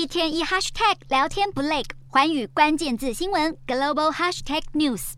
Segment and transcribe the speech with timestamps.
[0.00, 5.12] 一天一 hashtag 聊天不累，寰宇关键字新闻 global hashtag news。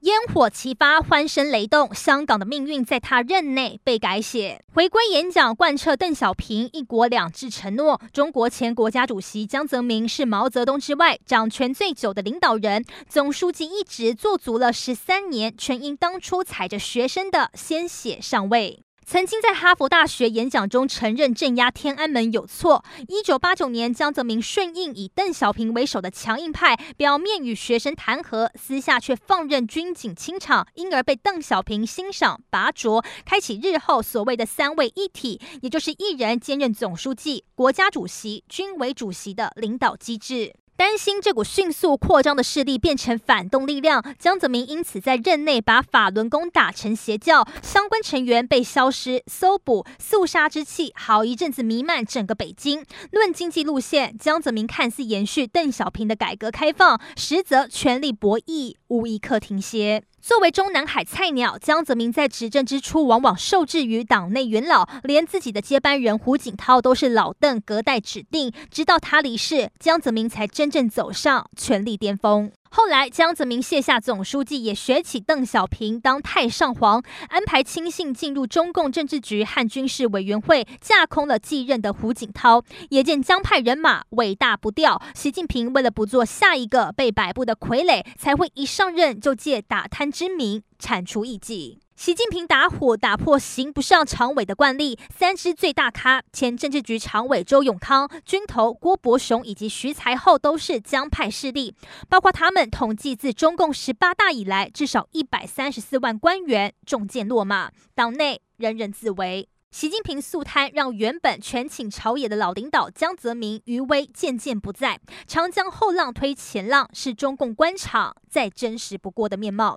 [0.00, 4.64] 烟火齐发，欢声雷动，香港的命运在他任内被改写。
[4.74, 8.00] 回归演讲贯彻邓小平“一国两制”承诺。
[8.12, 18.82] 中国前国家主席江泽民是毛泽东之外掌权最久的领导人，总书记一职做足了十三年，全因当初踩着学生的鲜血上位。
[19.08, 22.84] 曾经在哈佛大学演讲中承认镇压天安门有错。
[23.06, 40.52] 一九八九年，江泽民顺应以邓小平为首的强硬派，表面与学生谈和，私下却放任军警清场，因而被邓小平欣赏拔擢，开启日后所谓的三位一体，也就是一人兼任总书记、国家主席、军委主席的领导机制。
[40.76, 52.84] 担心这股迅速扩张的势力变成反动力量，江泽民因此在任内把法轮功打成邪教，相关成员被消失、搜捕，肃杀之气好一阵子弥漫整个北京。
[53.10, 60.02] 论经济路线，江泽民看似延续邓小平的改革开放，实则权力博弈无一刻停歇。
[60.20, 68.52] 作为中南海菜鸟，江泽民在执政之初往往受制于党内元老，连自己的接班人胡锦涛都是老邓隔代指定。
[68.70, 72.50] 直到他离世，江泽民才真正走上权力巅峰。
[72.76, 82.62] 后来，江泽民卸下总书记，也学起邓小平当太上皇，安排亲信进入中共政治局和军事委员会，架空了继任的胡锦涛。
[82.90, 85.00] 也见江派人马尾大不掉。
[85.14, 91.80] 习近平为了不做下一个被摆布的傀儡，才会一上任就借打贪之名铲除异己。
[91.96, 94.98] 习近平打虎，打破刑不上常委的惯例。
[95.16, 101.74] 三支最大咖，前政治局常委周永康、军头郭伯雄以及徐才厚都是江派势力。
[102.10, 109.48] 包括他们统计，自中共十八大以来，至少一百三十四万官员中箭落马，党内人人自危。
[109.70, 115.00] 习近平肃贪，让原本权倾朝野的老领导江泽民余威渐渐不在。
[115.26, 119.74] 长江后浪推前浪，是中共官场再真实不过的面貌。